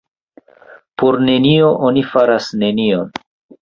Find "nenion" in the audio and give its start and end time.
2.67-3.19